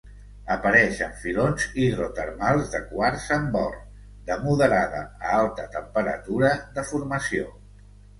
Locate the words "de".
2.75-2.81, 4.31-4.37, 6.79-6.87